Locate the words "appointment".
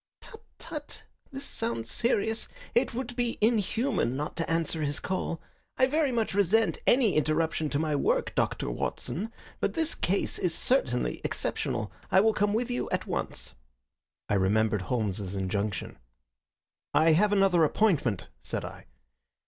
17.63-18.29